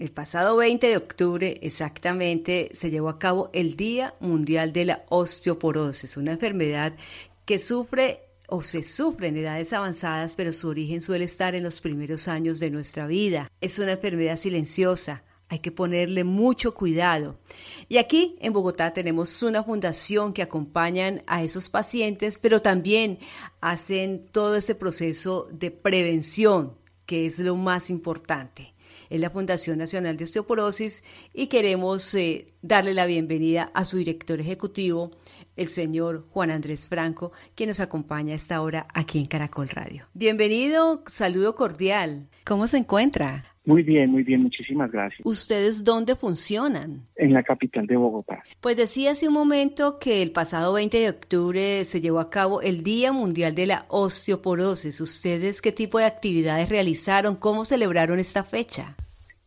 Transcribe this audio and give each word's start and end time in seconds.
El 0.00 0.12
pasado 0.12 0.56
20 0.56 0.86
de 0.86 0.96
octubre 0.96 1.58
exactamente 1.60 2.70
se 2.72 2.88
llevó 2.88 3.10
a 3.10 3.18
cabo 3.18 3.50
el 3.52 3.76
Día 3.76 4.14
Mundial 4.18 4.72
de 4.72 4.86
la 4.86 5.04
Osteoporosis, 5.10 6.16
una 6.16 6.32
enfermedad 6.32 6.94
que 7.44 7.58
sufre 7.58 8.22
o 8.48 8.62
se 8.62 8.82
sufre 8.82 9.28
en 9.28 9.36
edades 9.36 9.74
avanzadas, 9.74 10.36
pero 10.36 10.54
su 10.54 10.68
origen 10.68 11.02
suele 11.02 11.26
estar 11.26 11.54
en 11.54 11.64
los 11.64 11.82
primeros 11.82 12.28
años 12.28 12.60
de 12.60 12.70
nuestra 12.70 13.06
vida. 13.06 13.52
Es 13.60 13.78
una 13.78 13.92
enfermedad 13.92 14.36
silenciosa, 14.36 15.22
hay 15.50 15.58
que 15.58 15.70
ponerle 15.70 16.24
mucho 16.24 16.72
cuidado. 16.72 17.38
Y 17.90 17.98
aquí 17.98 18.36
en 18.40 18.54
Bogotá 18.54 18.94
tenemos 18.94 19.42
una 19.42 19.62
fundación 19.62 20.32
que 20.32 20.40
acompañan 20.40 21.22
a 21.26 21.42
esos 21.42 21.68
pacientes, 21.68 22.38
pero 22.38 22.62
también 22.62 23.18
hacen 23.60 24.22
todo 24.22 24.56
ese 24.56 24.74
proceso 24.74 25.46
de 25.52 25.70
prevención, 25.70 26.78
que 27.04 27.26
es 27.26 27.38
lo 27.38 27.54
más 27.54 27.90
importante 27.90 28.72
es 29.10 29.20
la 29.20 29.28
Fundación 29.28 29.78
Nacional 29.78 30.16
de 30.16 30.24
Osteoporosis 30.24 31.02
y 31.34 31.48
queremos 31.48 32.14
eh, 32.14 32.54
darle 32.62 32.94
la 32.94 33.06
bienvenida 33.06 33.70
a 33.74 33.84
su 33.84 33.98
director 33.98 34.40
ejecutivo, 34.40 35.10
el 35.56 35.66
señor 35.66 36.26
Juan 36.30 36.50
Andrés 36.50 36.88
Franco, 36.88 37.32
que 37.54 37.66
nos 37.66 37.80
acompaña 37.80 38.32
a 38.32 38.36
esta 38.36 38.62
hora 38.62 38.86
aquí 38.94 39.18
en 39.18 39.26
Caracol 39.26 39.68
Radio. 39.68 40.06
Bienvenido, 40.14 41.02
saludo 41.06 41.56
cordial. 41.56 42.28
¿Cómo 42.44 42.66
se 42.66 42.78
encuentra? 42.78 43.44
Muy 43.66 43.82
bien, 43.82 44.10
muy 44.10 44.22
bien, 44.22 44.42
muchísimas 44.42 44.90
gracias. 44.90 45.20
¿Ustedes 45.22 45.84
dónde 45.84 46.16
funcionan? 46.16 47.06
En 47.16 47.34
la 47.34 47.42
capital 47.42 47.86
de 47.86 47.96
Bogotá. 47.96 48.42
Pues 48.60 48.76
decía 48.76 49.10
hace 49.10 49.28
un 49.28 49.34
momento 49.34 49.98
que 49.98 50.22
el 50.22 50.32
pasado 50.32 50.72
20 50.72 50.98
de 50.98 51.10
octubre 51.10 51.84
se 51.84 52.00
llevó 52.00 52.20
a 52.20 52.30
cabo 52.30 52.62
el 52.62 52.82
Día 52.82 53.12
Mundial 53.12 53.54
de 53.54 53.66
la 53.66 53.84
Osteoporosis. 53.88 55.00
¿Ustedes 55.00 55.60
qué 55.60 55.72
tipo 55.72 55.98
de 55.98 56.06
actividades 56.06 56.70
realizaron? 56.70 57.36
¿Cómo 57.36 57.64
celebraron 57.66 58.18
esta 58.18 58.44
fecha? 58.44 58.96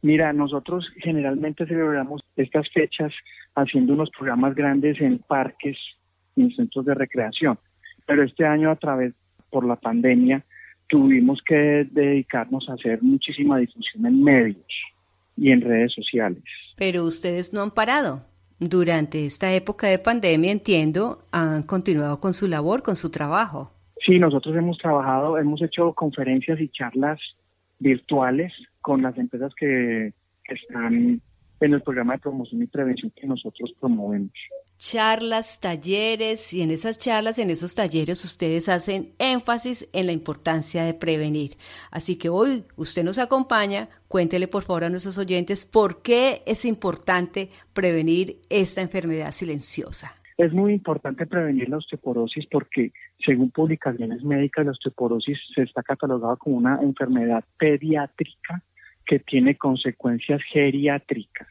Mira, 0.03 0.33
nosotros 0.33 0.85
generalmente 1.01 1.65
celebramos 1.65 2.21
estas 2.35 2.69
fechas 2.71 3.13
haciendo 3.55 3.93
unos 3.93 4.09
programas 4.09 4.53
grandes 4.53 4.99
en 4.99 5.19
parques 5.19 5.77
y 6.35 6.41
en 6.41 6.55
centros 6.55 6.85
de 6.85 6.93
recreación, 6.93 7.57
pero 8.05 8.21
este 8.23 8.45
año 8.45 8.69
a 8.69 8.75
través 8.75 9.13
por 9.49 9.65
la 9.65 9.77
pandemia 9.77 10.43
tuvimos 10.89 11.41
que 11.47 11.87
dedicarnos 11.89 12.67
a 12.67 12.73
hacer 12.73 13.01
muchísima 13.01 13.57
difusión 13.57 14.05
en 14.05 14.21
medios 14.21 14.67
y 15.37 15.51
en 15.51 15.61
redes 15.61 15.93
sociales. 15.93 16.43
Pero 16.75 17.05
ustedes 17.05 17.53
no 17.53 17.61
han 17.61 17.71
parado. 17.71 18.25
Durante 18.59 19.25
esta 19.25 19.53
época 19.53 19.87
de 19.87 19.99
pandemia, 19.99 20.51
entiendo, 20.51 21.25
han 21.31 21.63
continuado 21.63 22.19
con 22.19 22.33
su 22.33 22.49
labor, 22.49 22.83
con 22.83 22.97
su 22.97 23.09
trabajo. 23.09 23.71
Sí, 24.05 24.19
nosotros 24.19 24.53
hemos 24.57 24.77
trabajado, 24.79 25.37
hemos 25.37 25.61
hecho 25.61 25.93
conferencias 25.93 26.59
y 26.59 26.67
charlas 26.67 27.21
virtuales 27.83 28.53
con 28.81 29.01
las 29.01 29.17
empresas 29.17 29.53
que, 29.55 30.13
que 30.43 30.55
están 30.55 31.21
en 31.59 31.73
el 31.73 31.81
programa 31.81 32.13
de 32.13 32.19
promoción 32.19 32.61
y 32.63 32.67
prevención 32.67 33.11
que 33.15 33.27
nosotros 33.27 33.73
promovemos 33.79 34.31
charlas, 34.83 35.61
talleres 35.61 36.53
y 36.53 36.61
en 36.61 36.71
esas 36.71 36.99
charlas, 36.99 37.39
en 37.39 37.49
esos 37.49 37.73
talleres 37.73 38.23
ustedes 38.25 38.67
hacen 38.67 39.13
énfasis 39.17 39.89
en 39.93 40.07
la 40.07 40.11
importancia 40.11 40.83
de 40.83 40.93
prevenir. 40.93 41.51
Así 41.89 42.17
que 42.17 42.27
hoy 42.27 42.65
usted 42.75 43.03
nos 43.03 43.17
acompaña, 43.17 43.87
cuéntele 44.09 44.49
por 44.49 44.63
favor 44.63 44.83
a 44.83 44.89
nuestros 44.89 45.17
oyentes 45.17 45.65
por 45.65 46.01
qué 46.01 46.43
es 46.45 46.65
importante 46.65 47.49
prevenir 47.73 48.39
esta 48.49 48.81
enfermedad 48.81 49.31
silenciosa. 49.31 50.15
Es 50.37 50.51
muy 50.51 50.73
importante 50.73 51.27
prevenir 51.27 51.69
la 51.69 51.77
osteoporosis 51.77 52.45
porque, 52.51 52.91
según 53.25 53.51
publicaciones 53.51 54.23
médicas, 54.23 54.65
la 54.65 54.71
osteoporosis 54.71 55.37
se 55.55 55.63
está 55.63 55.83
catalogada 55.83 56.35
como 56.35 56.57
una 56.57 56.79
enfermedad 56.81 57.43
pediátrica 57.57 58.61
que 59.05 59.19
tiene 59.19 59.57
consecuencias 59.57 60.41
geriátricas. 60.51 61.47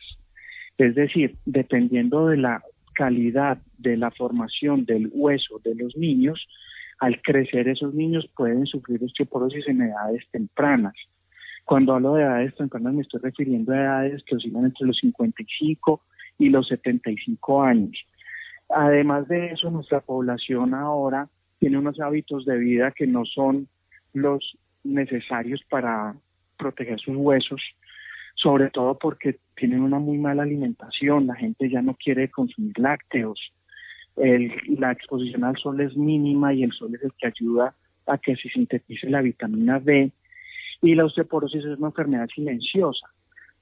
Es 0.78 0.94
decir, 0.94 1.36
dependiendo 1.44 2.26
de 2.28 2.38
la 2.38 2.62
calidad 2.94 3.58
de 3.78 3.96
la 3.96 4.10
formación 4.10 4.84
del 4.84 5.10
hueso 5.12 5.60
de 5.64 5.74
los 5.74 5.96
niños, 5.96 6.46
al 6.98 7.20
crecer 7.22 7.68
esos 7.68 7.94
niños 7.94 8.28
pueden 8.36 8.66
sufrir 8.66 9.02
osteoporosis 9.02 9.66
en 9.68 9.82
edades 9.82 10.24
tempranas. 10.30 10.94
Cuando 11.64 11.94
hablo 11.94 12.14
de 12.14 12.22
edades 12.22 12.54
tempranas 12.54 12.94
me 12.94 13.02
estoy 13.02 13.20
refiriendo 13.20 13.72
a 13.72 13.76
edades 13.76 14.22
que 14.24 14.36
oscilan 14.36 14.66
entre 14.66 14.86
los 14.86 14.98
55 14.98 16.02
y 16.38 16.48
los 16.48 16.68
75 16.68 17.62
años. 17.62 17.96
Además 18.68 19.28
de 19.28 19.52
eso, 19.52 19.70
nuestra 19.70 20.00
población 20.00 20.74
ahora 20.74 21.28
tiene 21.62 21.78
unos 21.78 22.00
hábitos 22.00 22.44
de 22.44 22.58
vida 22.58 22.90
que 22.90 23.06
no 23.06 23.24
son 23.24 23.68
los 24.14 24.58
necesarios 24.82 25.62
para 25.70 26.16
proteger 26.58 26.98
sus 26.98 27.14
huesos 27.16 27.62
sobre 28.34 28.70
todo 28.70 28.98
porque 28.98 29.38
tienen 29.54 29.82
una 29.82 30.00
muy 30.00 30.18
mala 30.18 30.42
alimentación, 30.42 31.28
la 31.28 31.36
gente 31.36 31.70
ya 31.70 31.80
no 31.82 31.94
quiere 31.94 32.28
consumir 32.32 32.76
lácteos, 32.80 33.38
la 34.16 34.90
exposición 34.90 35.44
al 35.44 35.56
sol 35.56 35.80
es 35.80 35.96
mínima 35.96 36.52
y 36.52 36.64
el 36.64 36.72
sol 36.72 36.96
es 36.96 37.02
el 37.04 37.12
que 37.12 37.28
ayuda 37.28 37.76
a 38.06 38.18
que 38.18 38.34
se 38.34 38.48
sintetice 38.48 39.08
la 39.08 39.22
vitamina 39.22 39.78
D 39.78 40.10
y 40.80 40.94
la 40.96 41.04
osteoporosis 41.04 41.64
es 41.64 41.78
una 41.78 41.88
enfermedad 41.88 42.28
silenciosa. 42.34 43.06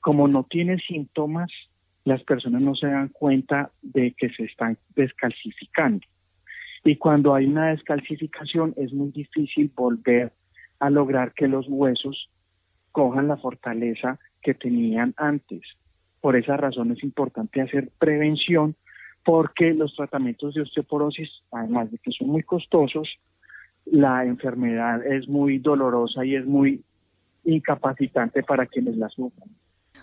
Como 0.00 0.26
no 0.26 0.44
tiene 0.44 0.78
síntomas, 0.78 1.50
las 2.04 2.22
personas 2.22 2.62
no 2.62 2.74
se 2.74 2.86
dan 2.86 3.08
cuenta 3.08 3.70
de 3.82 4.14
que 4.16 4.30
se 4.30 4.44
están 4.44 4.78
descalcificando. 4.96 6.06
Y 6.84 6.96
cuando 6.96 7.34
hay 7.34 7.46
una 7.46 7.68
descalcificación 7.68 8.74
es 8.76 8.92
muy 8.92 9.10
difícil 9.10 9.70
volver 9.74 10.32
a 10.78 10.88
lograr 10.90 11.32
que 11.34 11.46
los 11.46 11.66
huesos 11.68 12.30
cojan 12.92 13.28
la 13.28 13.36
fortaleza 13.36 14.18
que 14.42 14.54
tenían 14.54 15.14
antes. 15.16 15.60
Por 16.20 16.36
esa 16.36 16.56
razón 16.56 16.90
es 16.92 17.02
importante 17.02 17.60
hacer 17.60 17.90
prevención 17.98 18.76
porque 19.24 19.74
los 19.74 19.94
tratamientos 19.94 20.54
de 20.54 20.62
osteoporosis, 20.62 21.28
además 21.52 21.90
de 21.90 21.98
que 21.98 22.10
son 22.12 22.28
muy 22.28 22.42
costosos, 22.42 23.08
la 23.84 24.24
enfermedad 24.24 25.04
es 25.06 25.28
muy 25.28 25.58
dolorosa 25.58 26.24
y 26.24 26.36
es 26.36 26.46
muy 26.46 26.82
incapacitante 27.44 28.42
para 28.42 28.66
quienes 28.66 28.96
la 28.96 29.08
sufren. 29.08 29.50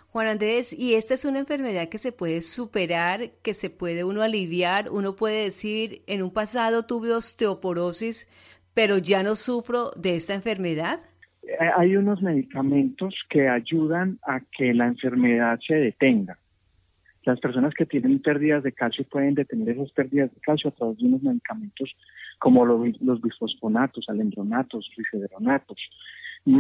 Juan 0.10 0.28
Andrés, 0.28 0.78
y 0.78 0.96
esta 0.96 1.14
es 1.14 1.26
una 1.26 1.40
enfermedad 1.40 1.90
que 1.90 1.98
se 1.98 2.12
puede 2.12 2.42
superar, 2.42 3.32
que 3.44 3.54
se 3.54 3.70
puede 3.70 4.04
uno 4.04 4.22
aliviar, 4.22 4.90
uno 4.90 5.16
puede 5.16 5.44
decir, 5.44 6.02
en 6.08 6.24
un 6.24 6.32
pasado 6.32 6.86
tuve 6.86 7.14
osteoporosis, 7.14 8.32
pero 8.74 8.98
ya 8.98 9.24
no 9.24 9.36
sufro 9.36 9.92
de 9.96 10.16
esta 10.16 10.34
enfermedad. 10.34 11.00
Eh, 11.44 11.56
hay 11.76 11.96
unos 11.96 12.22
medicamentos 12.22 13.16
que 13.30 13.48
ayudan 13.48 14.20
a 14.28 14.40
que 14.40 14.74
la 14.74 14.88
enfermedad 14.88 15.60
se 15.66 15.76
detenga. 15.76 16.38
Las 17.24 17.40
personas 17.40 17.74
que 17.74 17.86
tienen 17.86 18.22
pérdidas 18.22 18.64
de 18.64 18.72
calcio 18.72 19.04
pueden 19.04 19.36
detener 19.36 19.70
esas 19.70 19.92
pérdidas 19.92 20.34
de 20.34 20.40
calcio 20.42 20.70
a 20.70 20.74
través 20.74 20.98
de 20.98 21.06
unos 21.06 21.24
medicamentos 21.24 21.94
como 22.40 22.66
los, 22.66 23.02
los 23.02 23.22
bisfosfonatos, 23.22 24.06
alendronatos, 24.08 24.90
rifedronatos, 24.96 25.78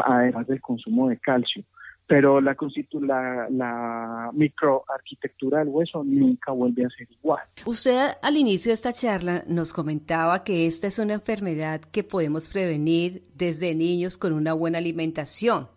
además 0.04 0.48
del 0.48 0.60
consumo 0.60 1.08
de 1.08 1.18
calcio 1.18 1.64
pero 2.08 2.40
la, 2.40 2.56
la, 3.02 3.48
la 3.50 4.32
microarquitectura 4.34 5.60
del 5.60 5.68
hueso 5.68 6.04
nunca 6.04 6.54
vuelve 6.54 6.86
a 6.86 6.90
ser 6.90 7.08
igual. 7.12 7.44
Usted 7.66 8.12
al 8.22 8.38
inicio 8.38 8.70
de 8.70 8.76
esta 8.76 8.94
charla 8.94 9.44
nos 9.48 9.74
comentaba 9.74 10.44
que 10.44 10.68
esta 10.68 10.88
es 10.88 11.00
una 11.00 11.16
enfermedad 11.16 11.82
que 11.82 12.04
podemos 12.04 12.48
prevenir 12.50 13.24
desde 13.36 13.76
niños 13.76 14.18
con 14.18 14.34
una 14.34 14.54
buena 14.54 14.78
alimentación. 14.78 15.68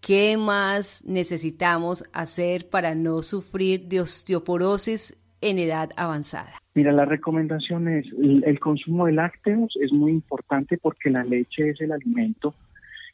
¿Qué 0.00 0.36
más 0.36 1.04
necesitamos 1.04 2.04
hacer 2.12 2.68
para 2.70 2.94
no 2.94 3.22
sufrir 3.22 3.86
de 3.86 4.00
osteoporosis 4.00 5.18
en 5.40 5.58
edad 5.58 5.90
avanzada? 5.96 6.52
Mira, 6.74 6.92
la 6.92 7.04
recomendación 7.04 7.88
es 7.88 8.06
el 8.44 8.60
consumo 8.60 9.06
de 9.06 9.12
lácteos 9.12 9.76
es 9.80 9.92
muy 9.92 10.12
importante 10.12 10.78
porque 10.78 11.10
la 11.10 11.24
leche 11.24 11.70
es 11.70 11.80
el 11.80 11.92
alimento 11.92 12.54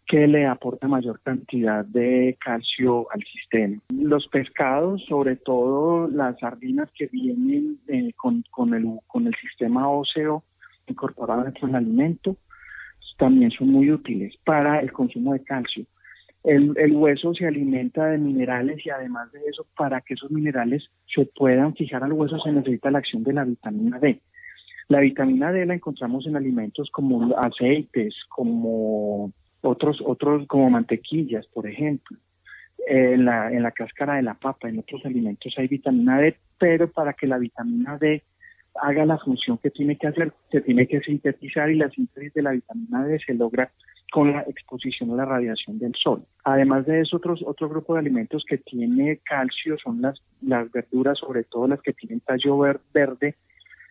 que 0.06 0.26
le 0.26 0.46
aporta 0.46 0.88
mayor 0.88 1.20
cantidad 1.20 1.84
de 1.84 2.36
calcio 2.40 3.06
al 3.12 3.22
sistema. 3.24 3.80
Los 3.90 4.26
pescados, 4.28 5.04
sobre 5.08 5.36
todo 5.36 6.08
las 6.08 6.38
sardinas 6.38 6.90
que 6.94 7.06
vienen 7.06 7.78
eh, 7.88 8.12
con, 8.16 8.74
el, 8.74 8.98
con 9.06 9.26
el 9.26 9.34
sistema 9.36 9.88
óseo 9.88 10.44
incorporado 10.86 11.46
en 11.46 11.68
el 11.68 11.74
alimento, 11.74 12.36
también 13.16 13.50
son 13.52 13.68
muy 13.68 13.90
útiles 13.90 14.34
para 14.44 14.80
el 14.80 14.92
consumo 14.92 15.32
de 15.32 15.44
calcio. 15.44 15.84
El, 16.42 16.72
el, 16.76 16.92
hueso 16.92 17.32
se 17.34 17.46
alimenta 17.46 18.06
de 18.06 18.18
minerales 18.18 18.84
y 18.84 18.90
además 18.90 19.30
de 19.30 19.38
eso, 19.48 19.64
para 19.76 20.00
que 20.00 20.14
esos 20.14 20.30
minerales 20.32 20.82
se 21.14 21.24
puedan 21.26 21.74
fijar 21.76 22.02
al 22.02 22.12
hueso 22.12 22.40
se 22.40 22.50
necesita 22.50 22.90
la 22.90 22.98
acción 22.98 23.22
de 23.22 23.32
la 23.32 23.44
vitamina 23.44 24.00
D. 24.00 24.20
La 24.88 24.98
vitamina 24.98 25.52
D 25.52 25.64
la 25.64 25.74
encontramos 25.74 26.26
en 26.26 26.34
alimentos 26.34 26.90
como 26.90 27.36
aceites, 27.38 28.16
como 28.28 29.32
otros, 29.62 30.02
otros 30.04 30.46
como 30.46 30.70
mantequillas, 30.70 31.46
por 31.48 31.66
ejemplo. 31.66 32.18
En 32.84 33.24
la, 33.24 33.50
en 33.52 33.62
la 33.62 33.70
cáscara 33.70 34.16
de 34.16 34.22
la 34.22 34.34
papa, 34.34 34.68
en 34.68 34.80
otros 34.80 35.06
alimentos 35.06 35.54
hay 35.56 35.68
vitamina 35.68 36.18
D, 36.18 36.36
pero 36.58 36.90
para 36.90 37.12
que 37.12 37.28
la 37.28 37.38
vitamina 37.38 37.96
D 37.96 38.24
haga 38.80 39.06
la 39.06 39.18
función 39.18 39.58
que 39.58 39.70
tiene 39.70 39.96
que 39.96 40.08
hacer, 40.08 40.32
se 40.50 40.62
tiene 40.62 40.88
que 40.88 41.00
sintetizar 41.00 41.70
y 41.70 41.76
la 41.76 41.90
síntesis 41.90 42.34
de 42.34 42.42
la 42.42 42.50
vitamina 42.50 43.04
D 43.04 43.20
se 43.24 43.34
logra 43.34 43.70
con 44.12 44.32
la 44.32 44.42
exposición 44.42 45.10
a 45.12 45.14
la 45.14 45.24
radiación 45.24 45.78
del 45.78 45.94
sol. 45.94 46.24
Además 46.44 46.84
de 46.84 47.00
eso, 47.00 47.16
otros, 47.16 47.42
otro 47.46 47.68
grupo 47.68 47.94
de 47.94 48.00
alimentos 48.00 48.44
que 48.46 48.58
tiene 48.58 49.20
calcio 49.24 49.78
son 49.78 50.02
las, 50.02 50.20
las 50.42 50.70
verduras, 50.70 51.18
sobre 51.18 51.44
todo 51.44 51.68
las 51.68 51.80
que 51.80 51.92
tienen 51.92 52.20
tallo 52.20 52.58
verde, 52.92 53.36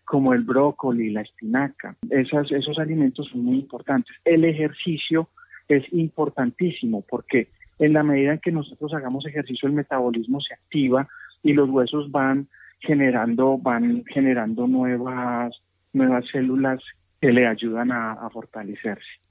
como 0.05 0.33
el 0.33 0.43
brócoli, 0.43 1.09
la 1.09 1.21
espinaca. 1.21 1.95
Esas, 2.09 2.51
esos 2.51 2.77
alimentos 2.77 3.29
son 3.29 3.45
muy 3.45 3.59
importantes. 3.59 4.13
El 4.25 4.45
ejercicio 4.45 5.29
es 5.77 5.93
importantísimo 5.93 7.03
porque 7.07 7.49
en 7.79 7.93
la 7.93 8.03
medida 8.03 8.33
en 8.33 8.39
que 8.39 8.51
nosotros 8.51 8.93
hagamos 8.93 9.25
ejercicio, 9.25 9.67
el 9.67 9.73
metabolismo 9.73 10.39
se 10.41 10.53
activa 10.53 11.07
y 11.43 11.53
los 11.53 11.69
huesos 11.69 12.11
van 12.11 12.47
generando, 12.79 13.57
van 13.57 14.03
generando 14.05 14.67
nuevas, 14.67 15.55
nuevas 15.93 16.25
células 16.31 16.81
que 17.19 17.31
le 17.31 17.47
ayudan 17.47 17.91
a 17.91 18.29
fortalecerse. 18.31 19.21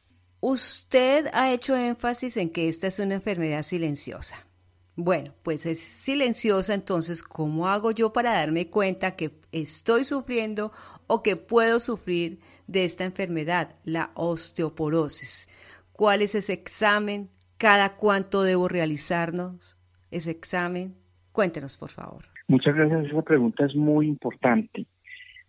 Usted 0.40 1.26
ha 1.34 1.52
hecho 1.52 1.76
énfasis 1.76 2.38
en 2.38 2.48
que 2.48 2.68
esta 2.68 2.86
es 2.86 2.98
una 2.98 3.16
enfermedad 3.16 3.62
silenciosa. 3.62 4.38
Bueno, 4.96 5.32
pues 5.42 5.66
es 5.66 5.80
silenciosa, 5.80 6.72
entonces, 6.72 7.22
¿cómo 7.22 7.68
hago 7.68 7.90
yo 7.90 8.12
para 8.12 8.32
darme 8.32 8.68
cuenta 8.68 9.16
que 9.16 9.32
estoy 9.52 10.04
sufriendo 10.04 10.72
o 11.06 11.22
que 11.22 11.36
puedo 11.36 11.78
sufrir 11.78 12.38
de 12.66 12.84
esta 12.84 13.04
enfermedad, 13.04 13.76
la 13.84 14.10
osteoporosis? 14.14 15.48
¿Cuál 16.00 16.22
es 16.22 16.34
ese 16.34 16.54
examen? 16.54 17.28
¿Cada 17.58 17.98
cuánto 17.98 18.42
debo 18.42 18.68
realizarnos 18.68 19.76
ese 20.10 20.30
examen? 20.30 20.94
Cuéntenos, 21.30 21.76
por 21.76 21.90
favor. 21.90 22.24
Muchas 22.48 22.74
gracias. 22.74 23.04
Esa 23.04 23.20
pregunta 23.20 23.66
es 23.66 23.76
muy 23.76 24.06
importante. 24.06 24.86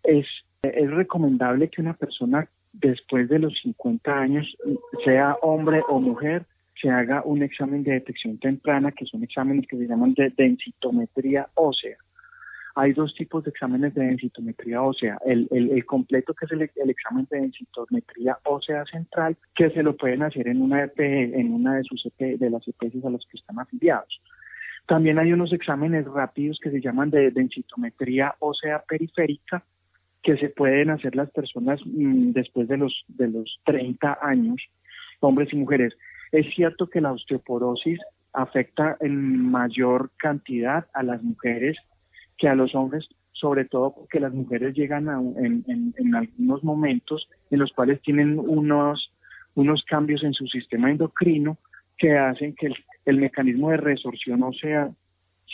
Es, 0.02 0.26
es 0.62 0.90
recomendable 0.90 1.70
que 1.70 1.80
una 1.80 1.94
persona 1.94 2.50
después 2.70 3.30
de 3.30 3.38
los 3.38 3.58
50 3.62 4.12
años, 4.12 4.46
sea 5.06 5.38
hombre 5.40 5.80
o 5.88 5.98
mujer, 6.00 6.44
se 6.78 6.90
haga 6.90 7.22
un 7.24 7.42
examen 7.42 7.82
de 7.82 7.92
detección 7.92 8.36
temprana, 8.36 8.92
que 8.92 9.06
son 9.06 9.24
exámenes 9.24 9.66
que 9.66 9.78
se 9.78 9.86
llaman 9.86 10.12
de 10.12 10.34
densitometría 10.36 11.48
ósea. 11.54 11.96
Hay 12.74 12.92
dos 12.92 13.14
tipos 13.14 13.44
de 13.44 13.50
exámenes 13.50 13.94
de 13.94 14.04
densitometría 14.04 14.82
ósea. 14.82 15.18
El, 15.24 15.48
el, 15.50 15.84
completo, 15.84 16.32
que 16.34 16.46
es 16.46 16.52
el, 16.52 16.62
examen 16.62 17.26
de 17.30 17.40
densitometría 17.40 18.38
ósea 18.44 18.84
central, 18.86 19.36
que 19.54 19.70
se 19.70 19.82
lo 19.82 19.96
pueden 19.96 20.22
hacer 20.22 20.48
en 20.48 20.62
una, 20.62 20.84
EP, 20.84 20.98
en 21.00 21.52
una 21.52 21.76
de, 21.76 21.84
sus 21.84 22.06
EP, 22.06 22.38
de 22.38 22.50
las 22.50 22.66
EPS 22.66 23.04
a 23.04 23.10
las 23.10 23.24
que 23.26 23.36
están 23.36 23.58
afiliados. 23.58 24.20
También 24.86 25.18
hay 25.18 25.32
unos 25.32 25.52
exámenes 25.52 26.06
rápidos 26.06 26.58
que 26.62 26.70
se 26.70 26.80
llaman 26.80 27.10
de 27.10 27.30
densitometría 27.30 28.34
ósea 28.38 28.82
periférica, 28.88 29.62
que 30.22 30.36
se 30.38 30.48
pueden 30.48 30.90
hacer 30.90 31.14
las 31.14 31.30
personas 31.30 31.80
mm, 31.84 32.32
después 32.32 32.68
de 32.68 32.78
los, 32.78 33.04
de 33.08 33.28
los 33.28 33.60
30 33.64 34.18
años, 34.22 34.62
hombres 35.20 35.52
y 35.52 35.56
mujeres. 35.56 35.94
Es 36.30 36.46
cierto 36.54 36.88
que 36.88 37.00
la 37.00 37.12
osteoporosis 37.12 38.00
afecta 38.32 38.96
en 39.00 39.50
mayor 39.50 40.10
cantidad 40.16 40.86
a 40.94 41.02
las 41.02 41.22
mujeres 41.22 41.76
que 42.38 42.48
a 42.48 42.54
los 42.54 42.74
hombres, 42.74 43.08
sobre 43.32 43.64
todo 43.64 43.94
porque 43.94 44.20
las 44.20 44.32
mujeres 44.32 44.74
llegan 44.74 45.08
a, 45.08 45.20
en, 45.20 45.64
en, 45.66 46.14
algunos 46.14 46.62
momentos 46.62 47.28
en 47.50 47.58
los 47.58 47.72
cuales 47.72 48.00
tienen 48.02 48.38
unos, 48.38 49.12
unos 49.54 49.84
cambios 49.84 50.22
en 50.22 50.32
su 50.32 50.46
sistema 50.46 50.90
endocrino 50.90 51.58
que 51.98 52.16
hacen 52.16 52.54
que 52.54 52.66
el, 52.66 52.76
el 53.04 53.18
mecanismo 53.18 53.70
de 53.70 53.76
resorción 53.76 54.40
no 54.40 54.52
sea, 54.52 54.90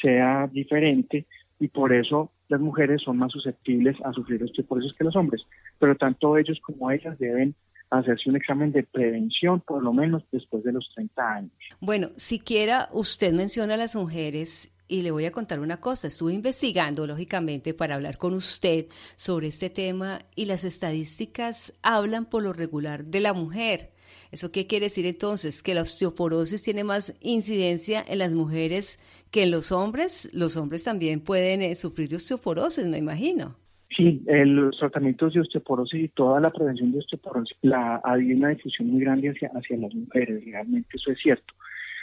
sea 0.00 0.48
diferente 0.52 1.26
y 1.60 1.68
por 1.68 1.92
eso 1.92 2.30
las 2.48 2.60
mujeres 2.60 3.02
son 3.02 3.18
más 3.18 3.32
susceptibles 3.32 3.96
a 4.04 4.12
sufrir 4.12 4.42
osteoporosis 4.42 4.94
que 4.94 5.04
los 5.04 5.16
hombres, 5.16 5.42
pero 5.78 5.96
tanto 5.96 6.36
ellos 6.36 6.58
como 6.62 6.90
ellas 6.90 7.18
deben 7.18 7.54
hacerse 7.90 8.28
un 8.28 8.36
examen 8.36 8.72
de 8.72 8.82
prevención 8.82 9.60
por 9.60 9.82
lo 9.82 9.92
menos 9.92 10.22
después 10.30 10.62
de 10.64 10.72
los 10.72 10.90
30 10.94 11.32
años. 11.32 11.52
Bueno, 11.80 12.08
siquiera 12.16 12.88
usted 12.92 13.32
menciona 13.32 13.74
a 13.74 13.78
las 13.78 13.96
mujeres 13.96 14.74
y 14.88 15.02
le 15.02 15.10
voy 15.10 15.26
a 15.26 15.32
contar 15.32 15.60
una 15.60 15.80
cosa, 15.80 16.08
estuve 16.08 16.32
investigando 16.32 17.06
lógicamente 17.06 17.74
para 17.74 17.94
hablar 17.94 18.16
con 18.16 18.34
usted 18.34 18.86
sobre 19.16 19.48
este 19.48 19.70
tema 19.70 20.20
y 20.34 20.46
las 20.46 20.64
estadísticas 20.64 21.78
hablan 21.82 22.24
por 22.24 22.42
lo 22.42 22.52
regular 22.52 23.04
de 23.04 23.20
la 23.20 23.34
mujer. 23.34 23.90
¿Eso 24.32 24.50
qué 24.52 24.66
quiere 24.66 24.86
decir 24.86 25.06
entonces? 25.06 25.62
Que 25.62 25.74
la 25.74 25.82
osteoporosis 25.82 26.62
tiene 26.62 26.84
más 26.84 27.16
incidencia 27.20 28.04
en 28.06 28.18
las 28.18 28.34
mujeres 28.34 28.98
que 29.30 29.44
en 29.44 29.50
los 29.50 29.72
hombres. 29.72 30.30
Los 30.34 30.56
hombres 30.56 30.84
también 30.84 31.20
pueden 31.20 31.62
eh, 31.62 31.74
sufrir 31.74 32.08
de 32.08 32.16
osteoporosis, 32.16 32.86
me 32.86 32.98
imagino. 32.98 33.56
Sí, 33.96 34.22
los 34.26 34.78
tratamientos 34.78 35.32
de 35.32 35.40
osteoporosis 35.40 36.04
y 36.04 36.08
toda 36.08 36.40
la 36.40 36.50
prevención 36.50 36.92
de 36.92 36.98
osteoporosis, 36.98 37.56
la, 37.62 38.00
hay 38.04 38.32
una 38.32 38.50
difusión 38.50 38.90
muy 38.90 39.00
grande 39.00 39.30
hacia, 39.30 39.50
hacia 39.54 39.76
las 39.78 39.94
mujeres, 39.94 40.44
realmente 40.44 40.88
eso 40.94 41.10
es 41.10 41.18
cierto. 41.18 41.54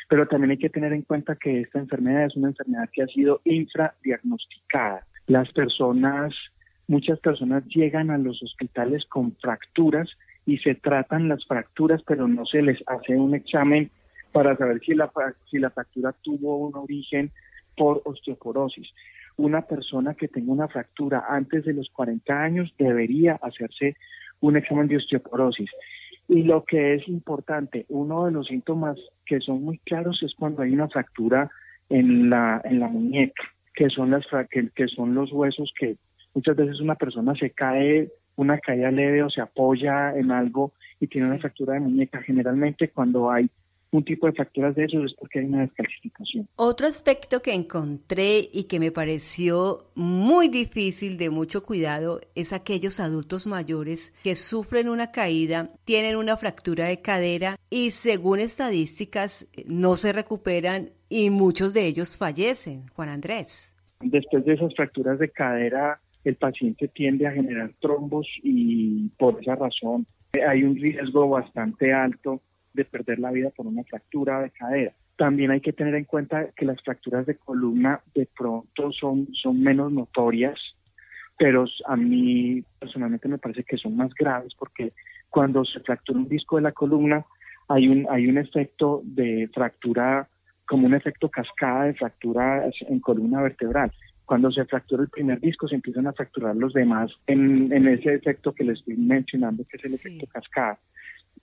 Pero 0.07 0.27
también 0.27 0.51
hay 0.51 0.57
que 0.57 0.69
tener 0.69 0.93
en 0.93 1.01
cuenta 1.01 1.35
que 1.35 1.61
esta 1.61 1.79
enfermedad 1.79 2.25
es 2.25 2.35
una 2.35 2.49
enfermedad 2.49 2.89
que 2.91 3.03
ha 3.03 3.07
sido 3.07 3.41
infradiagnosticada. 3.43 5.05
Las 5.27 5.51
personas, 5.51 6.33
muchas 6.87 7.19
personas 7.19 7.63
llegan 7.65 8.11
a 8.11 8.17
los 8.17 8.41
hospitales 8.43 9.05
con 9.05 9.35
fracturas 9.37 10.09
y 10.45 10.59
se 10.59 10.75
tratan 10.75 11.27
las 11.27 11.43
fracturas, 11.45 12.01
pero 12.05 12.27
no 12.27 12.45
se 12.45 12.61
les 12.61 12.79
hace 12.87 13.15
un 13.15 13.33
examen 13.33 13.89
para 14.31 14.55
saber 14.57 14.79
si 14.81 14.93
la, 14.93 15.11
si 15.49 15.59
la 15.59 15.71
fractura 15.71 16.13
tuvo 16.21 16.57
un 16.57 16.75
origen 16.75 17.31
por 17.75 18.01
osteoporosis. 18.05 18.87
Una 19.37 19.61
persona 19.63 20.13
que 20.13 20.27
tenga 20.27 20.51
una 20.51 20.67
fractura 20.67 21.25
antes 21.27 21.65
de 21.65 21.73
los 21.73 21.89
40 21.89 22.41
años 22.41 22.73
debería 22.77 23.39
hacerse 23.41 23.95
un 24.41 24.57
examen 24.57 24.87
de 24.87 24.97
osteoporosis. 24.97 25.69
Y 26.27 26.43
lo 26.43 26.63
que 26.63 26.95
es 26.95 27.07
importante, 27.07 27.85
uno 27.89 28.25
de 28.25 28.31
los 28.31 28.47
síntomas 28.47 28.97
que 29.25 29.39
son 29.39 29.63
muy 29.63 29.77
claros 29.79 30.21
es 30.23 30.33
cuando 30.35 30.63
hay 30.63 30.73
una 30.73 30.87
fractura 30.87 31.49
en 31.89 32.29
la, 32.29 32.61
en 32.63 32.79
la 32.79 32.87
muñeca, 32.87 33.43
que 33.75 33.89
son, 33.89 34.11
las, 34.11 34.25
que, 34.49 34.69
que 34.69 34.87
son 34.87 35.13
los 35.13 35.31
huesos 35.31 35.71
que 35.79 35.97
muchas 36.33 36.55
veces 36.55 36.79
una 36.79 36.95
persona 36.95 37.35
se 37.35 37.51
cae 37.51 38.09
una 38.35 38.57
caída 38.57 38.91
leve 38.91 39.23
o 39.23 39.29
se 39.29 39.41
apoya 39.41 40.13
en 40.15 40.31
algo 40.31 40.73
y 40.99 41.07
tiene 41.07 41.27
una 41.27 41.37
fractura 41.37 41.73
de 41.73 41.79
muñeca. 41.79 42.21
Generalmente 42.21 42.89
cuando 42.89 43.31
hay 43.31 43.49
un 43.91 44.03
tipo 44.03 44.27
de 44.27 44.33
fracturas 44.33 44.75
de 44.75 44.85
esos 44.85 45.05
es 45.05 45.13
porque 45.13 45.39
hay 45.39 45.45
una 45.45 45.61
descalcificación. 45.61 46.47
Otro 46.55 46.87
aspecto 46.87 47.41
que 47.41 47.53
encontré 47.53 48.49
y 48.51 48.65
que 48.65 48.79
me 48.79 48.91
pareció 48.91 49.85
muy 49.95 50.49
difícil, 50.49 51.17
de 51.17 51.29
mucho 51.29 51.63
cuidado, 51.63 52.21
es 52.35 52.53
aquellos 52.53 52.99
adultos 52.99 53.47
mayores 53.47 54.13
que 54.23 54.35
sufren 54.35 54.89
una 54.89 55.11
caída, 55.11 55.69
tienen 55.85 56.15
una 56.15 56.37
fractura 56.37 56.85
de 56.85 57.01
cadera 57.01 57.55
y 57.69 57.91
según 57.91 58.39
estadísticas 58.39 59.49
no 59.65 59.95
se 59.95 60.13
recuperan 60.13 60.89
y 61.09 61.29
muchos 61.29 61.73
de 61.73 61.85
ellos 61.85 62.17
fallecen. 62.17 62.87
Juan 62.95 63.09
Andrés. 63.09 63.75
Después 64.01 64.45
de 64.45 64.53
esas 64.53 64.75
fracturas 64.75 65.19
de 65.19 65.29
cadera, 65.29 65.99
el 66.23 66.35
paciente 66.35 66.87
tiende 66.87 67.27
a 67.27 67.31
generar 67.31 67.71
trombos 67.79 68.27
y 68.43 69.09
por 69.17 69.41
esa 69.41 69.55
razón 69.55 70.05
hay 70.45 70.63
un 70.63 70.75
riesgo 70.75 71.29
bastante 71.29 71.93
alto 71.93 72.41
de 72.75 72.85
perder 72.85 73.19
la 73.19 73.31
vida 73.31 73.49
por 73.49 73.67
una 73.67 73.83
fractura 73.83 74.41
de 74.41 74.51
cadera. 74.51 74.93
También 75.17 75.51
hay 75.51 75.61
que 75.61 75.73
tener 75.73 75.95
en 75.95 76.05
cuenta 76.05 76.49
que 76.55 76.65
las 76.65 76.81
fracturas 76.81 77.25
de 77.25 77.35
columna 77.35 78.01
de 78.13 78.27
pronto 78.37 78.91
son, 78.91 79.27
son 79.33 79.61
menos 79.61 79.91
notorias, 79.91 80.59
pero 81.37 81.65
a 81.85 81.95
mí 81.95 82.63
personalmente 82.79 83.27
me 83.27 83.37
parece 83.37 83.63
que 83.63 83.77
son 83.77 83.95
más 83.95 84.13
graves 84.13 84.53
porque 84.57 84.93
cuando 85.29 85.63
se 85.65 85.79
fractura 85.79 86.19
un 86.19 86.27
disco 86.27 86.57
de 86.57 86.63
la 86.63 86.71
columna 86.71 87.25
hay 87.67 87.87
un, 87.87 88.07
hay 88.09 88.27
un 88.27 88.37
efecto 88.37 89.01
de 89.03 89.49
fractura, 89.53 90.27
como 90.67 90.85
un 90.85 90.93
efecto 90.93 91.29
cascada 91.29 91.85
de 91.85 91.93
fractura 91.93 92.69
en 92.87 92.99
columna 92.99 93.41
vertebral 93.41 93.91
cuando 94.25 94.51
se 94.51 94.65
fractura 94.65 95.03
el 95.03 95.09
primer 95.09 95.39
disco 95.39 95.67
se 95.67 95.75
empiezan 95.75 96.07
a 96.07 96.13
fracturar 96.13 96.55
los 96.55 96.73
demás 96.73 97.11
en, 97.27 97.71
ese 97.87 98.15
efecto 98.15 98.53
que 98.53 98.63
les 98.63 98.79
estoy 98.79 98.97
mencionando, 98.97 99.63
que 99.69 99.77
es 99.77 99.85
el 99.85 99.93
efecto 99.93 100.25
cascada. 100.27 100.79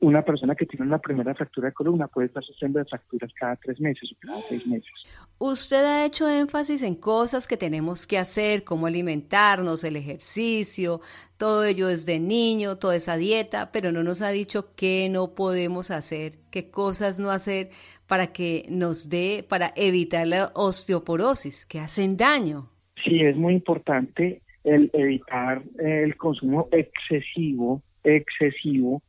Una 0.03 0.25
persona 0.25 0.57
que 0.57 0.67
tiene 0.67 0.85
una 0.85 0.99
primera 0.99 1.33
fractura 1.33 1.69
de 1.69 1.75
columna 1.75 2.09
puede 2.09 2.27
estar 2.27 2.43
sufriendo 2.43 2.81
de 2.81 2.85
fracturas 2.87 3.31
cada 3.39 3.55
tres 3.55 3.79
meses 3.79 4.11
o 4.11 4.17
cada 4.19 4.43
seis 4.49 4.67
meses. 4.67 4.91
Usted 5.39 5.85
ha 5.85 6.05
hecho 6.05 6.29
énfasis 6.29 6.83
en 6.83 6.97
cosas 6.97 7.47
que 7.47 7.57
tenemos 7.57 8.05
que 8.09 8.19
hacer, 8.19 8.65
como 8.65 8.89
alimentarnos, 8.89 9.85
el 9.85 9.95
ejercicio, 9.95 11.03
todo 11.37 11.65
ello 11.65 11.87
desde 11.87 12.19
niño, 12.19 12.79
toda 12.79 12.97
esa 12.97 13.17
dieta, 13.17 13.71
pero 13.71 13.93
no 13.93 14.03
nos 14.03 14.23
ha 14.23 14.31
dicho 14.31 14.75
qué 14.75 15.09
no 15.09 15.37
podemos 15.37 15.93
hacer, 15.93 16.33
qué 16.51 16.69
cosas 16.69 17.21
no 17.21 17.31
hacer 17.31 17.71
para 18.09 18.33
que 18.33 18.67
nos 18.69 19.09
dé, 19.09 19.47
para 19.49 19.73
evitar 19.77 20.27
la 20.27 20.51
osteoporosis, 20.57 21.65
que 21.65 21.79
hacen 21.79 22.17
daño. 22.17 22.69
Sí, 23.05 23.21
es 23.21 23.37
muy 23.37 23.55
importante 23.55 24.43
el 24.65 24.91
evitar 24.95 25.63
el 25.79 26.17
consumo 26.17 26.69
excesivo, 26.73 27.83
excesivo 28.03 29.01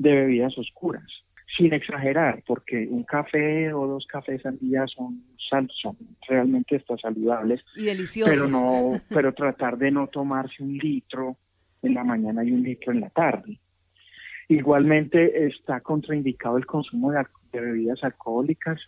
de 0.00 0.14
bebidas 0.14 0.56
oscuras, 0.56 1.04
sin 1.58 1.74
exagerar, 1.74 2.42
porque 2.46 2.88
un 2.90 3.04
café 3.04 3.70
o 3.70 3.86
dos 3.86 4.06
cafés 4.06 4.44
al 4.46 4.58
día 4.58 4.86
son, 4.86 5.22
son 5.46 5.68
realmente 6.26 6.76
está 6.76 6.96
saludables, 6.96 7.60
y 7.76 7.84
deliciosos. 7.84 8.32
pero 8.32 8.48
no, 8.48 8.98
pero 9.10 9.34
tratar 9.34 9.76
de 9.76 9.90
no 9.90 10.06
tomarse 10.06 10.62
un 10.62 10.78
litro 10.78 11.36
en 11.82 11.92
la 11.94 12.02
mañana 12.02 12.42
y 12.42 12.50
un 12.50 12.62
litro 12.62 12.92
en 12.92 13.00
la 13.00 13.10
tarde. 13.10 13.58
Igualmente 14.48 15.46
está 15.46 15.80
contraindicado 15.80 16.56
el 16.56 16.64
consumo 16.64 17.12
de, 17.12 17.22
bebidas 17.52 18.02
alcohólicas 18.02 18.80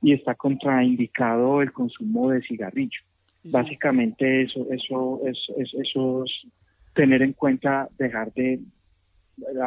y 0.00 0.12
está 0.12 0.36
contraindicado 0.36 1.60
el 1.60 1.72
consumo 1.72 2.30
de 2.30 2.40
cigarrillo. 2.42 3.00
Básicamente 3.44 4.42
eso, 4.42 4.64
eso, 4.70 5.20
es, 5.26 5.38
eso 5.56 6.24
es 6.24 6.46
tener 6.94 7.22
en 7.22 7.32
cuenta 7.32 7.88
dejar 7.98 8.32
de 8.34 8.60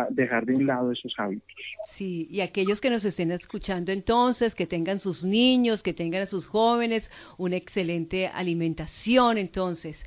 dejar 0.09 0.45
de 0.45 0.55
un 0.55 0.65
lado 0.65 0.91
esos 0.91 1.13
hábitos. 1.17 1.47
Sí, 1.95 2.27
y 2.29 2.41
aquellos 2.41 2.81
que 2.81 2.89
nos 2.89 3.05
estén 3.05 3.31
escuchando 3.31 3.91
entonces, 3.91 4.55
que 4.55 4.67
tengan 4.67 4.99
sus 4.99 5.23
niños, 5.23 5.83
que 5.83 5.93
tengan 5.93 6.23
a 6.23 6.25
sus 6.25 6.47
jóvenes, 6.47 7.09
una 7.37 7.55
excelente 7.55 8.27
alimentación 8.27 9.37
entonces, 9.37 10.03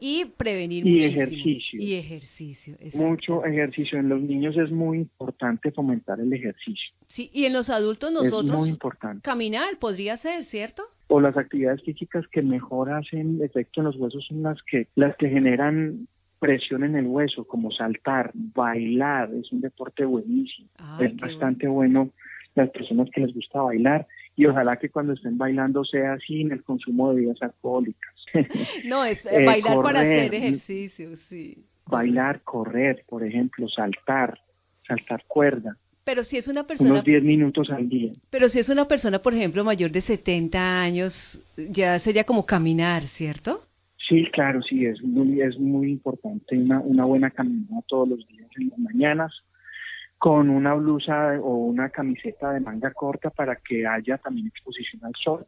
y 0.00 0.24
prevenir 0.36 0.86
y 0.86 1.04
ejercicio. 1.04 1.80
Y 1.80 1.94
ejercicio. 1.94 2.76
Mucho 2.94 3.44
ejercicio. 3.44 3.98
En 3.98 4.08
los 4.08 4.20
niños 4.20 4.56
es 4.56 4.70
muy 4.70 4.98
importante 4.98 5.70
fomentar 5.72 6.20
el 6.20 6.32
ejercicio. 6.32 6.94
Sí, 7.08 7.30
y 7.32 7.44
en 7.44 7.52
los 7.52 7.70
adultos 7.70 8.12
nosotros... 8.12 8.44
Es 8.44 8.52
muy 8.52 8.68
importante. 8.70 9.22
Caminar 9.22 9.78
podría 9.78 10.16
ser, 10.16 10.44
¿cierto? 10.44 10.84
O 11.08 11.20
las 11.20 11.36
actividades 11.36 11.82
físicas 11.82 12.24
que 12.28 12.42
mejor 12.42 12.90
hacen 12.90 13.40
efecto 13.42 13.80
en 13.80 13.86
los 13.86 13.96
huesos 13.96 14.24
son 14.26 14.42
las 14.42 14.58
que, 14.62 14.88
las 14.94 15.16
que 15.16 15.28
generan 15.28 16.08
presión 16.42 16.82
en 16.82 16.96
el 16.96 17.06
hueso, 17.06 17.44
como 17.44 17.70
saltar, 17.70 18.32
bailar, 18.34 19.30
es 19.32 19.52
un 19.52 19.60
deporte 19.60 20.04
buenísimo. 20.04 20.68
es 20.98 21.16
bastante 21.16 21.68
bueno. 21.68 22.10
las 22.56 22.68
personas 22.70 23.08
que 23.14 23.20
les 23.20 23.32
gusta 23.32 23.62
bailar 23.62 24.08
y 24.34 24.46
ojalá 24.46 24.76
que 24.76 24.88
cuando 24.88 25.12
estén 25.12 25.38
bailando 25.38 25.84
sea 25.84 26.18
sin 26.26 26.50
el 26.50 26.64
consumo 26.64 27.10
de 27.10 27.14
bebidas 27.14 27.40
alcohólicas. 27.42 28.12
No, 28.86 29.04
es 29.04 29.24
eh, 29.30 29.44
bailar 29.44 29.82
para 29.82 30.00
hacer 30.00 30.34
ejercicio, 30.34 31.16
sí. 31.28 31.64
Bailar, 31.88 32.42
correr, 32.42 33.04
por 33.08 33.24
ejemplo, 33.24 33.68
saltar, 33.68 34.40
saltar 34.84 35.22
cuerda. 35.28 35.76
Pero 36.04 36.24
si 36.24 36.38
es 36.38 36.48
una 36.48 36.66
persona... 36.66 36.90
Unos 36.90 37.04
10 37.04 37.22
minutos 37.22 37.70
al 37.70 37.88
día. 37.88 38.10
Pero 38.30 38.48
si 38.48 38.58
es 38.58 38.68
una 38.68 38.88
persona, 38.88 39.20
por 39.20 39.32
ejemplo, 39.32 39.62
mayor 39.62 39.92
de 39.92 40.02
70 40.02 40.80
años, 40.82 41.14
ya 41.56 42.00
sería 42.00 42.24
como 42.24 42.44
caminar, 42.44 43.04
¿cierto? 43.16 43.60
Sí, 44.12 44.26
claro, 44.30 44.60
sí, 44.60 44.84
es 44.84 45.02
muy, 45.02 45.40
es 45.40 45.58
muy 45.58 45.90
importante 45.90 46.54
una, 46.54 46.80
una 46.80 47.06
buena 47.06 47.30
caminata 47.30 47.82
todos 47.88 48.10
los 48.10 48.28
días 48.28 48.46
en 48.58 48.68
las 48.68 48.78
mañanas 48.78 49.32
con 50.18 50.50
una 50.50 50.74
blusa 50.74 51.40
o 51.40 51.54
una 51.54 51.88
camiseta 51.88 52.52
de 52.52 52.60
manga 52.60 52.92
corta 52.92 53.30
para 53.30 53.56
que 53.56 53.86
haya 53.86 54.18
también 54.18 54.48
exposición 54.48 55.02
al 55.06 55.14
sol. 55.14 55.46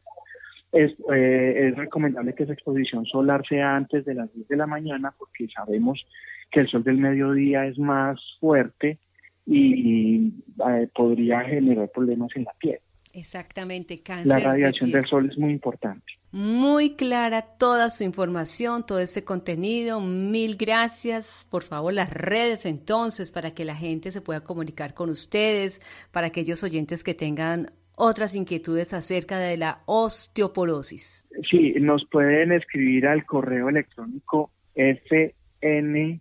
Es, 0.72 0.92
eh, 1.14 1.68
es 1.68 1.76
recomendable 1.76 2.34
que 2.34 2.44
esa 2.44 2.54
exposición 2.54 3.04
solar 3.04 3.46
sea 3.46 3.76
antes 3.76 4.06
de 4.06 4.14
las 4.14 4.32
10 4.32 4.48
de 4.48 4.56
la 4.56 4.66
mañana 4.66 5.12
porque 5.18 5.46
sabemos 5.54 6.02
que 6.50 6.60
el 6.60 6.68
sol 6.68 6.84
del 6.84 6.96
mediodía 6.96 7.66
es 7.66 7.78
más 7.78 8.18
fuerte 8.40 8.96
y 9.44 10.32
eh, 10.70 10.88
podría 10.94 11.40
generar 11.42 11.90
problemas 11.90 12.30
en 12.34 12.44
la 12.44 12.54
piel. 12.58 12.78
Exactamente, 13.12 14.00
cáncer. 14.00 14.26
La 14.26 14.38
radiación 14.38 14.90
del 14.90 15.04
sol 15.04 15.28
es 15.30 15.36
muy 15.36 15.52
importante. 15.52 16.14
Muy 16.36 16.96
clara 16.96 17.42
toda 17.42 17.90
su 17.90 18.02
información, 18.02 18.84
todo 18.84 18.98
ese 18.98 19.24
contenido. 19.24 20.00
Mil 20.00 20.56
gracias. 20.56 21.46
Por 21.48 21.62
favor, 21.62 21.92
las 21.92 22.12
redes 22.12 22.66
entonces 22.66 23.30
para 23.30 23.52
que 23.52 23.64
la 23.64 23.76
gente 23.76 24.10
se 24.10 24.20
pueda 24.20 24.40
comunicar 24.40 24.94
con 24.94 25.10
ustedes, 25.10 25.80
para 26.10 26.26
aquellos 26.26 26.64
oyentes 26.64 27.04
que 27.04 27.14
tengan 27.14 27.68
otras 27.94 28.34
inquietudes 28.34 28.94
acerca 28.94 29.38
de 29.38 29.56
la 29.56 29.78
osteoporosis. 29.86 31.24
Sí, 31.48 31.74
nos 31.78 32.04
pueden 32.10 32.50
escribir 32.50 33.06
al 33.06 33.24
correo 33.26 33.68
electrónico 33.68 34.50
fnund 34.74 36.20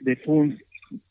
de 0.00 0.16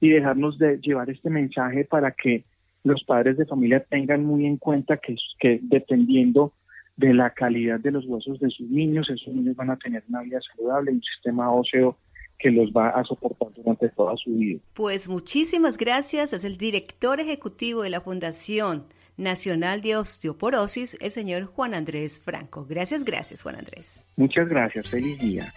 y 0.00 0.10
dejarnos 0.10 0.58
de 0.58 0.78
llevar 0.78 1.10
este 1.10 1.30
mensaje 1.30 1.84
para 1.84 2.12
que 2.12 2.44
los 2.84 3.02
padres 3.04 3.36
de 3.36 3.46
familia 3.46 3.80
tengan 3.80 4.24
muy 4.24 4.46
en 4.46 4.56
cuenta 4.56 4.96
que, 4.96 5.16
que 5.38 5.60
dependiendo 5.62 6.52
de 6.96 7.14
la 7.14 7.30
calidad 7.30 7.78
de 7.78 7.92
los 7.92 8.04
huesos 8.06 8.40
de 8.40 8.50
sus 8.50 8.68
niños, 8.68 9.08
esos 9.08 9.32
niños 9.32 9.56
van 9.56 9.70
a 9.70 9.76
tener 9.76 10.02
una 10.08 10.22
vida 10.22 10.40
saludable, 10.40 10.92
un 10.92 11.02
sistema 11.02 11.52
óseo 11.52 11.96
que 12.38 12.50
los 12.50 12.70
va 12.70 12.90
a 12.90 13.04
soportar 13.04 13.48
durante 13.54 13.88
toda 13.90 14.16
su 14.16 14.30
vida. 14.30 14.60
Pues 14.74 15.08
muchísimas 15.08 15.76
gracias, 15.76 16.32
es 16.32 16.44
el 16.44 16.56
director 16.56 17.20
ejecutivo 17.20 17.82
de 17.82 17.90
la 17.90 18.00
Fundación 18.00 18.84
Nacional 19.16 19.80
de 19.80 19.96
Osteoporosis, 19.96 20.96
el 21.00 21.10
señor 21.10 21.44
Juan 21.44 21.74
Andrés 21.74 22.22
Franco. 22.24 22.66
Gracias, 22.68 23.04
gracias, 23.04 23.42
Juan 23.42 23.56
Andrés. 23.56 24.08
Muchas 24.16 24.48
gracias, 24.48 24.88
feliz 24.88 25.18
día. 25.18 25.52